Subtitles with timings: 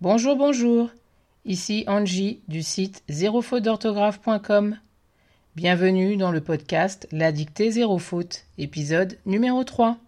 [0.00, 0.90] Bonjour, bonjour.
[1.44, 3.66] Ici Angie du site zérofaute
[5.56, 9.98] Bienvenue dans le podcast La dictée zéro faute, épisode numéro 3.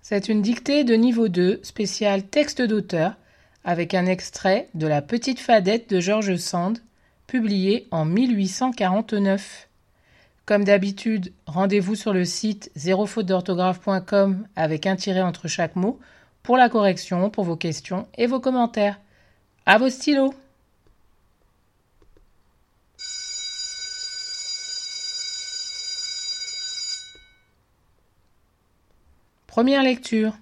[0.00, 3.16] C'est une dictée de niveau 2, spécial texte d'auteur,
[3.64, 6.78] avec un extrait de La petite fadette de George Sand,
[7.26, 9.68] publié en 1849.
[10.46, 13.30] Comme d'habitude, rendez-vous sur le site zérofaute
[14.56, 15.98] avec un tiret entre chaque mot
[16.42, 19.00] pour la correction, pour vos questions et vos commentaires.
[19.64, 20.34] À vos stylos!
[29.46, 30.34] Première lecture.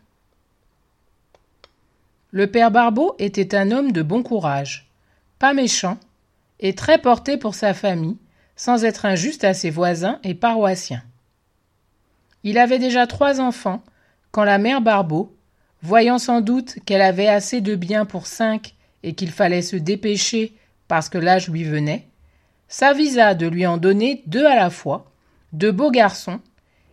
[2.31, 4.89] Le père Barbeau était un homme de bon courage,
[5.39, 5.99] pas méchant,
[6.63, 8.17] et très porté pour sa famille,
[8.57, 11.03] sans être injuste à ses voisins et paroissiens.
[12.45, 13.83] Il avait déjà trois enfants
[14.31, 15.37] quand la mère Barbeau,
[15.83, 20.55] voyant sans doute qu'elle avait assez de biens pour cinq et qu'il fallait se dépêcher
[20.87, 22.07] parce que l'âge lui venait,
[22.69, 25.11] s'avisa de lui en donner deux à la fois,
[25.53, 26.41] de beaux garçons,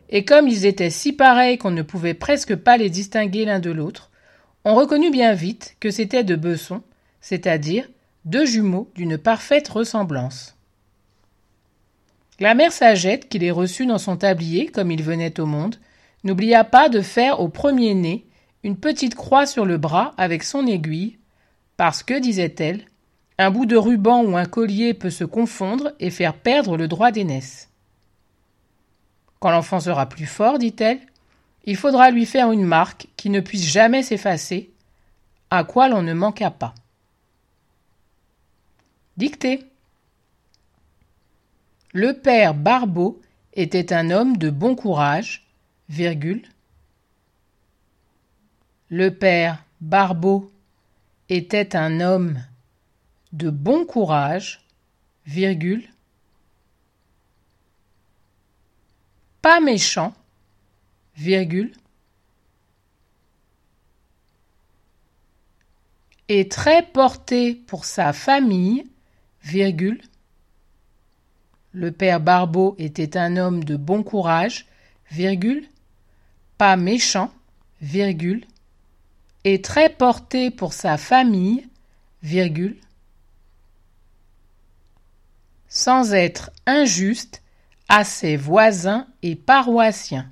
[0.09, 3.69] et comme ils étaient si pareils qu'on ne pouvait presque pas les distinguer l'un de
[3.69, 4.09] l'autre,
[4.65, 6.81] on reconnut bien vite que c'étaient de Besson,
[7.21, 7.87] c'est-à-dire
[8.29, 10.55] deux jumeaux d'une parfaite ressemblance.
[12.39, 15.77] La mère Sagette, qui les reçut dans son tablier comme il venait au monde,
[16.23, 18.25] n'oublia pas de faire au premier-né
[18.63, 21.17] une petite croix sur le bras avec son aiguille,
[21.75, 22.85] parce que, disait-elle,
[23.39, 27.11] un bout de ruban ou un collier peut se confondre et faire perdre le droit
[27.11, 27.69] d'aînesse.
[29.39, 30.99] Quand l'enfant sera plus fort, dit-elle,
[31.65, 34.71] il faudra lui faire une marque qui ne puisse jamais s'effacer,
[35.49, 36.75] à quoi l'on ne manqua pas.
[39.19, 39.65] Dictée.
[41.91, 45.45] Le père Barbeau était un homme de bon courage,
[45.89, 46.47] virgule.
[48.87, 50.49] Le père Barbeau
[51.27, 52.41] était un homme
[53.33, 54.65] de bon courage,
[55.25, 55.83] virgule.
[59.41, 60.13] Pas méchant,
[61.17, 61.73] virgule.
[66.29, 68.85] Et très porté pour sa famille,
[71.71, 74.67] Le père Barbeau était un homme de bon courage,
[76.57, 77.31] pas méchant,
[79.43, 81.67] et très porté pour sa famille,
[85.67, 87.41] sans être injuste
[87.87, 90.31] à ses voisins et paroissiens.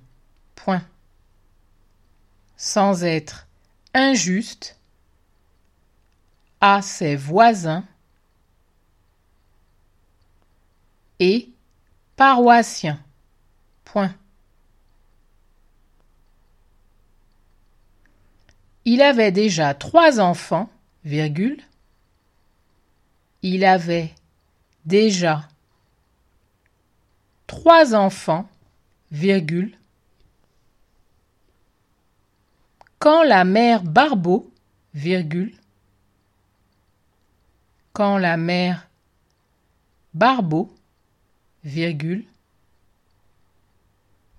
[0.55, 0.83] Point.
[2.57, 3.47] Sans être
[3.93, 4.79] injuste
[6.59, 7.85] à ses voisins
[11.19, 11.49] et
[12.15, 12.99] paroissien.
[18.85, 20.69] Il avait déjà trois enfants,
[21.03, 21.61] virgule.
[23.41, 24.13] Il avait
[24.85, 25.47] déjà
[27.47, 28.47] trois enfants,
[29.11, 29.77] virgule.
[32.99, 34.51] Quand la mère Barbeau,
[34.93, 35.55] virgule.
[37.93, 38.87] Quand la mère
[40.13, 40.76] Barbeau,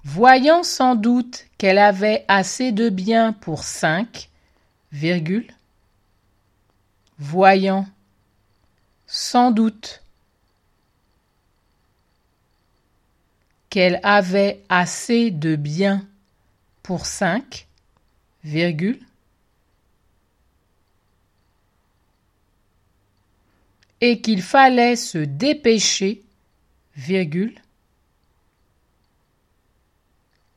[0.05, 4.31] voyant sans doute qu'elle avait assez de biens pour cinq,
[4.93, 5.53] virgule,
[7.19, 7.87] voyant
[9.07, 10.03] sans doute
[13.69, 16.07] qu'elle avait assez de biens
[16.83, 17.67] pour cinq,
[18.45, 19.01] virgule,
[24.01, 26.23] et qu'il fallait se dépêcher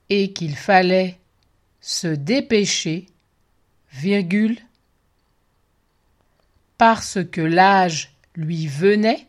[0.09, 1.18] et qu'il fallait
[1.79, 3.07] se dépêcher,
[6.78, 9.28] parce que l'âge lui venait,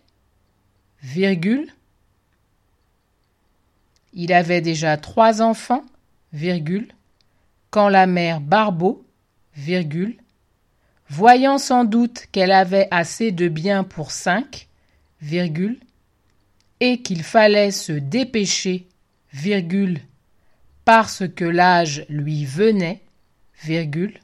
[4.14, 5.84] il avait déjà trois enfants,
[7.70, 9.04] quand la mère Barbeau,
[11.08, 14.68] voyant sans doute qu'elle avait assez de biens pour cinq,
[16.84, 18.88] et qu'il fallait se dépêcher,
[19.32, 20.00] virgule,
[20.84, 23.04] parce que l'âge lui venait,
[23.62, 24.18] virgule,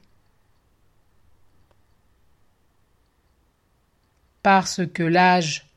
[4.43, 5.69] parce que l'âge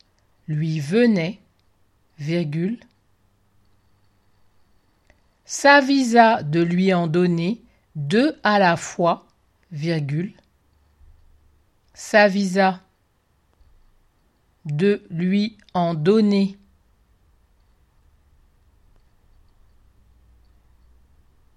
[0.48, 1.38] lui venait,
[2.18, 2.80] virgule,
[5.44, 7.62] s'avisa de lui en donner
[7.94, 9.28] deux à la fois,
[9.70, 10.34] virgule,
[11.94, 12.80] s'avisa
[14.64, 16.58] de lui en donner.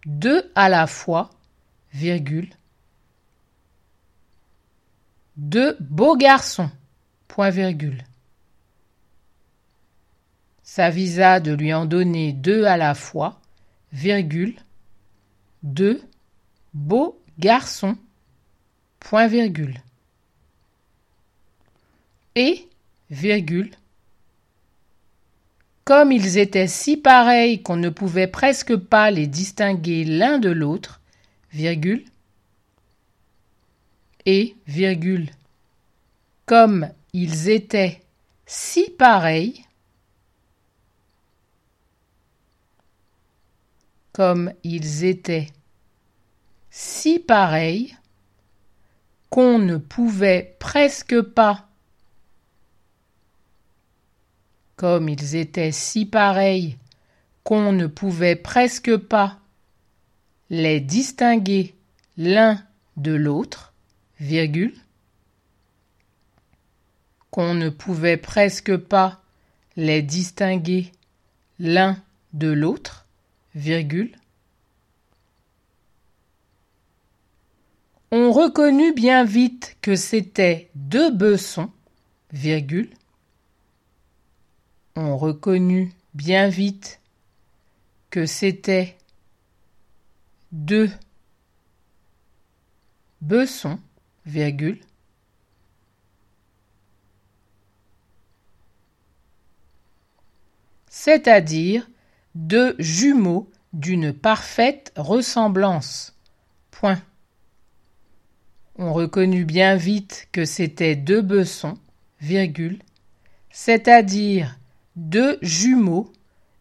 [0.05, 1.31] Deux à la fois,
[1.91, 2.49] virgule.
[5.37, 6.69] Deux beaux garçons,
[7.27, 8.03] point virgule.
[10.63, 13.39] S'avisa de lui en donner deux à la fois,
[13.91, 14.55] virgule.
[15.63, 16.01] Deux
[16.73, 17.97] beaux garçons,
[18.99, 19.81] point virgule.
[22.35, 22.69] Et,
[23.09, 23.71] virgule,
[25.85, 30.99] comme ils étaient si pareils qu'on ne pouvait presque pas les distinguer l'un de l'autre,
[31.51, 32.03] virgule,
[34.25, 35.29] et, virgule,
[36.47, 38.01] comme ils étaient
[38.47, 39.63] si pareils,
[44.11, 45.49] comme ils étaient
[46.71, 47.95] si pareils,
[49.29, 51.67] qu'on ne pouvait presque pas
[54.75, 56.77] comme ils étaient si pareils
[57.43, 59.39] qu'on ne pouvait presque pas
[60.49, 61.75] les distinguer
[62.17, 62.61] l'un
[62.97, 63.73] de l'autre,
[64.19, 64.73] virgule,
[67.31, 69.21] qu'on ne pouvait presque pas
[69.75, 70.91] les distinguer
[71.59, 71.97] l'un
[72.33, 73.05] de l'autre,
[73.55, 74.17] virgule.
[78.11, 81.69] On reconnut bien vite que c'étaient deux bessons,
[82.31, 82.89] virgule,
[84.95, 86.99] on reconnut bien vite
[88.09, 88.97] que c'était
[90.51, 90.89] deux
[93.21, 93.79] bessons,
[94.25, 94.79] virgule,
[100.87, 101.89] c'est-à-dire
[102.35, 106.15] deux jumeaux d'une parfaite ressemblance.
[106.71, 107.01] Point.
[108.77, 111.77] On reconnut bien vite que c'était deux bessons,
[112.19, 112.79] virgule,
[113.51, 114.57] c'est-à-dire
[114.95, 116.11] deux jumeaux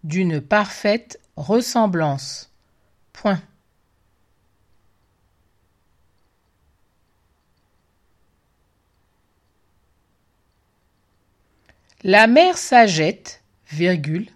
[0.03, 2.51] d'une parfaite ressemblance.
[3.13, 3.41] Point.
[12.03, 14.29] La mère Sagette, virgule,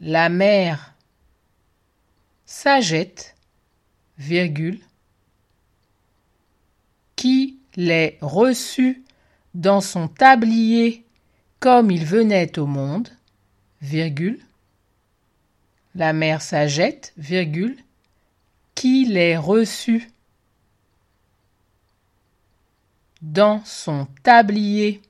[0.00, 0.94] la mère
[2.46, 3.36] Sagette,
[4.16, 4.80] virgule,
[7.16, 9.04] qui les reçut
[9.54, 11.04] dans son tablier
[11.60, 13.08] comme il venait au monde,
[13.82, 14.40] virgule,
[15.94, 17.76] la mère Sagette, virgule,
[18.74, 20.08] qui les reçut
[23.22, 25.02] dans son tablier.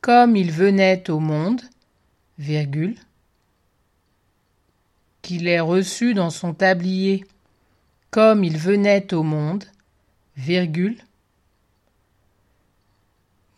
[0.00, 1.60] Comme il venait au monde,
[2.38, 2.98] virgule,
[5.22, 7.24] qui les reçut dans son tablier,
[8.10, 9.64] comme il venait au monde,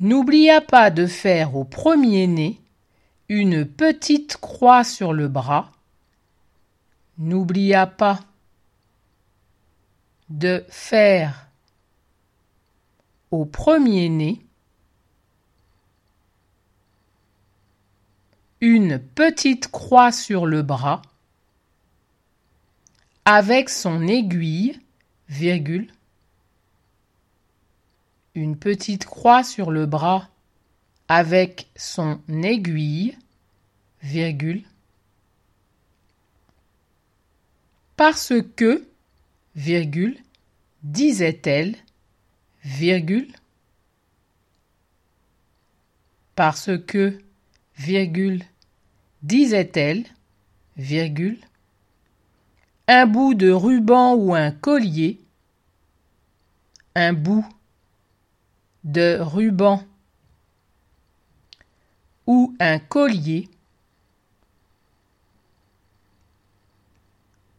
[0.00, 2.60] n'oublia pas de faire au premier-né
[3.28, 5.70] une petite croix sur le bras,
[7.18, 8.20] n'oublia pas
[10.28, 11.46] de faire
[13.30, 14.40] au premier-né
[18.60, 21.02] une petite croix sur le bras
[23.24, 24.80] avec son aiguille,
[25.28, 25.92] virgule,
[28.34, 30.28] une petite croix sur le bras
[31.08, 33.16] avec son aiguille,
[34.02, 34.64] virgule,
[37.96, 38.86] parce que,
[39.54, 40.18] virgule,
[40.82, 41.76] disait-elle,
[42.64, 43.32] virgule,
[46.34, 47.20] parce que,
[47.76, 48.42] virgule,
[49.22, 50.04] disait-elle,
[50.76, 51.38] virgule,
[52.88, 55.20] un bout de ruban ou un collier,
[56.94, 57.46] un bout
[58.84, 59.82] de ruban
[62.26, 63.48] ou un collier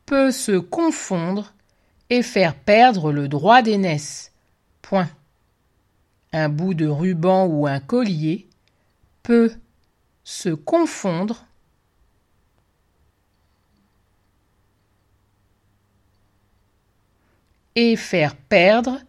[0.05, 1.53] peut se confondre
[2.09, 4.31] et faire perdre le droit d'aînesse.
[4.81, 5.09] Point.
[6.31, 8.47] Un bout de ruban ou un collier
[9.21, 9.53] peut
[10.23, 11.45] se confondre
[17.75, 18.99] et faire perdre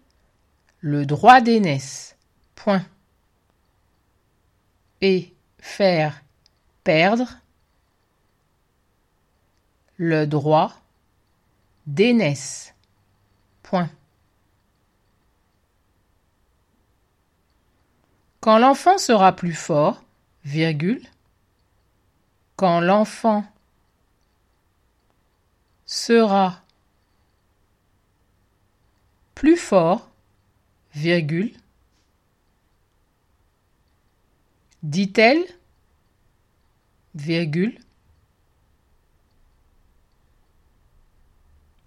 [0.84, 2.14] le droit d'aînesse.
[2.56, 2.84] Point.
[5.00, 6.22] Et faire
[6.84, 7.38] perdre
[9.96, 10.74] le droit
[11.86, 12.74] d'aînesse.
[13.62, 13.88] Point.
[18.40, 20.04] Quand l'enfant sera plus fort,
[20.44, 21.02] virgule,
[22.56, 23.46] quand l'enfant
[25.86, 26.60] sera
[29.34, 30.10] plus fort,
[30.94, 31.52] virgule,
[34.82, 35.44] dit-elle,
[37.14, 37.78] virgule,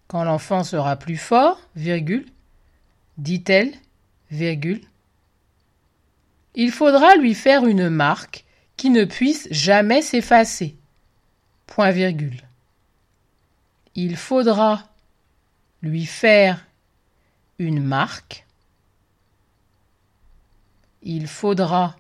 [0.08, 2.26] quand l'enfant sera plus fort, virgule,
[3.18, 3.74] dit-elle,
[4.32, 4.82] virgule,
[6.56, 8.46] il faudra lui faire une marque
[8.78, 10.76] qui ne puisse jamais s'effacer.
[11.68, 12.42] Point virgule.
[13.96, 14.84] Il faudra
[15.82, 16.66] lui faire
[17.60, 18.47] une marque.
[21.10, 21.96] Il faudra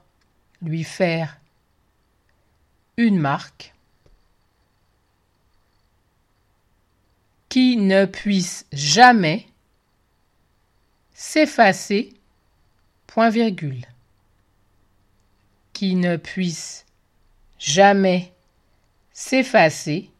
[0.61, 1.39] lui faire
[2.97, 3.73] une marque
[7.47, 9.47] qui ne puisse jamais
[11.13, 12.13] s'effacer,
[13.07, 13.85] point virgule,
[15.71, 16.85] qui ne puisse
[17.57, 18.33] jamais
[19.13, 20.11] s'effacer,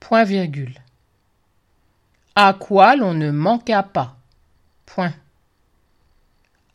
[0.00, 0.74] point virgule,
[2.34, 4.16] à quoi l'on ne manqua pas,
[4.86, 5.14] point,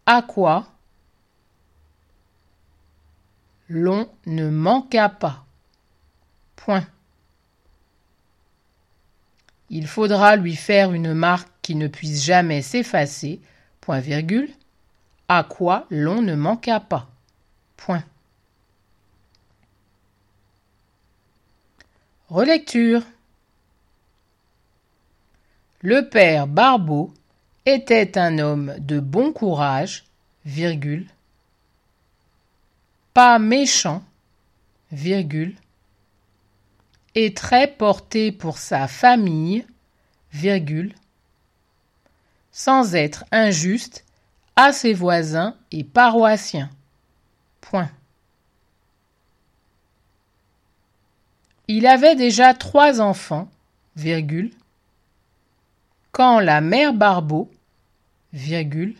[0.06, 0.72] à quoi
[3.70, 5.46] l'on ne manqua pas,
[6.56, 6.86] point.
[9.70, 13.42] Il faudra lui faire une marque qui ne puisse jamais s'effacer,
[13.82, 14.52] point virgule,
[15.28, 17.10] à quoi l'on ne manqua pas.
[17.78, 18.04] Point.
[22.30, 23.02] Relecture.
[25.82, 27.14] Le père Barbeau
[27.66, 30.06] était un homme de bon courage,
[33.16, 34.04] pas méchant,
[34.92, 35.56] virgule,
[37.16, 39.66] et très porté pour sa famille,
[40.34, 40.94] virgule,
[42.52, 44.04] sans être injuste
[44.58, 46.70] à ses voisins et paroissiens.
[47.62, 47.90] Point.
[51.70, 53.50] Il avait déjà trois enfants,
[53.96, 54.52] virgule,
[56.12, 57.50] quand la mère Barbeau,
[58.34, 58.98] virgule,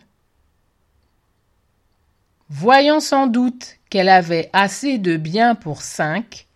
[2.48, 6.46] voyant sans doute qu'elle avait assez de biens pour cinq,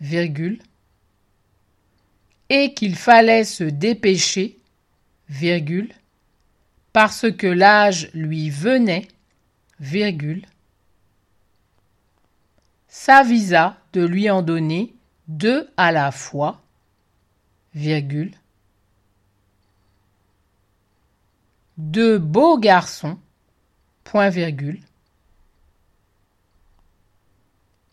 [0.00, 0.60] virgule,
[2.48, 4.58] et qu'il fallait se dépêcher,
[5.28, 5.92] virgule,
[6.92, 9.06] parce que l'âge lui venait,
[9.78, 10.44] virgule,
[12.88, 14.94] s'avisa de lui en donner
[15.28, 16.60] deux à la fois,
[17.74, 18.32] virgule,
[21.78, 23.18] deux beaux garçons,
[24.02, 24.80] point virgule,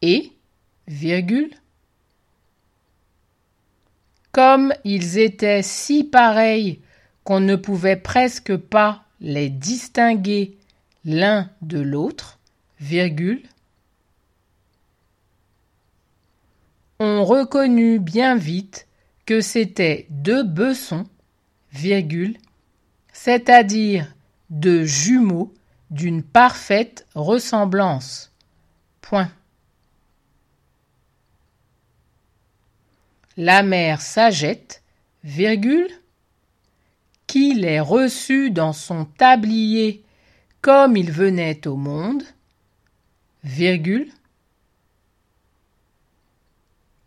[0.02, 0.32] et,
[4.32, 6.82] comme ils étaient si pareils
[7.24, 10.58] qu'on ne pouvait presque pas les distinguer
[11.06, 12.40] l'un de l'autre,
[12.80, 13.42] virgule,
[17.00, 18.88] on reconnut bien vite
[19.26, 21.06] que c'étaient deux bessons,
[21.72, 22.38] virgule,
[23.14, 24.14] c'est-à-dire
[24.50, 25.54] deux jumeaux
[25.90, 28.32] d'une parfaite ressemblance.
[33.38, 34.84] La mère Sagette,
[35.24, 35.90] virgule,
[37.28, 40.04] qui les reçut dans son tablier
[40.62, 42.24] comme il venait au monde,
[43.44, 44.12] virgule,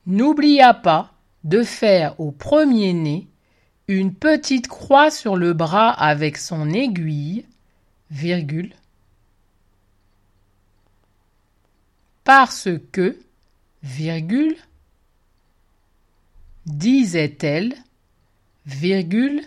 [0.07, 3.27] n'oublia pas de faire au premier-né
[3.89, 7.45] une petite croix sur le bras avec son aiguille,
[8.11, 8.73] virgule,
[12.23, 13.19] parce que,
[16.67, 17.75] disait-elle,
[18.67, 19.43] virgule,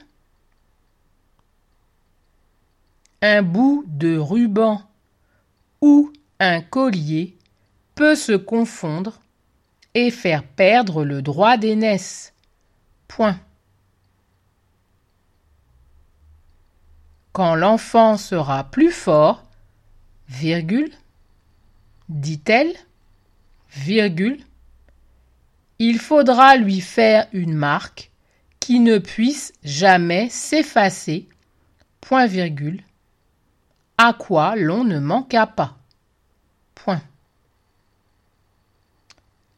[3.22, 4.82] un bout de ruban
[5.82, 7.38] ou un collier
[7.96, 9.20] peut se confondre
[9.94, 12.34] et faire perdre le droit d'aînesse.
[13.08, 13.40] Point.
[17.32, 19.44] Quand l'enfant sera plus fort,
[20.28, 20.92] virgule,
[22.10, 22.74] dit-elle,
[23.72, 24.44] virgule,
[25.80, 28.12] il faudra lui faire une marque
[28.60, 31.28] qui ne puisse jamais s'effacer,
[32.02, 32.82] point virgule,
[33.98, 35.78] à quoi l'on ne manqua pas.
[36.76, 37.02] Point.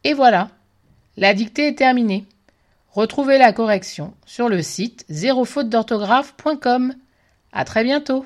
[0.04, 0.50] Et voilà,
[1.18, 2.26] la dictée est terminée.
[2.90, 6.94] Retrouvez la correction sur le site zérofaute d'orthographe.com.
[7.52, 8.26] À très bientôt.